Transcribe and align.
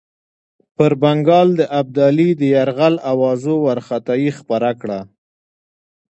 پر 0.75 0.91
بنګال 1.01 1.49
د 1.59 1.61
ابدالي 1.79 2.29
د 2.39 2.41
یرغل 2.55 2.95
آوازو 3.11 3.55
وارخطایي 3.65 4.29
پیدا 4.49 4.71
کړه. 4.81 4.99